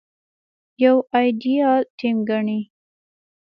[0.83, 2.59] يو ايديال ټيم ګڼي.